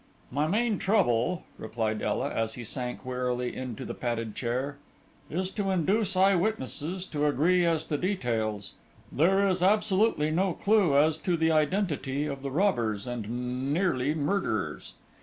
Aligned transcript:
"My 0.31 0.47
main 0.47 0.79
trouble," 0.79 1.43
replied 1.59 2.01
Ela, 2.01 2.31
as 2.33 2.55
he 2.55 2.63
sank 2.63 3.05
wearily 3.05 3.55
into 3.55 3.85
the 3.85 3.93
padded 3.93 4.33
chair, 4.33 4.77
"is 5.29 5.51
to 5.51 5.69
induce 5.69 6.17
eyewitnesses 6.17 7.05
to 7.05 7.27
agree 7.27 7.63
as 7.67 7.85
to 7.85 7.99
details; 7.99 8.73
there 9.11 9.47
is 9.47 9.61
absolutely 9.61 10.31
no 10.31 10.53
clue 10.53 10.97
as 10.97 11.19
to 11.19 11.37
the 11.37 11.51
identity 11.51 12.25
of 12.25 12.41
the 12.41 12.49
robbers, 12.49 13.05
and 13.05 13.71
nearly 13.75 14.15
murderers. 14.15 14.95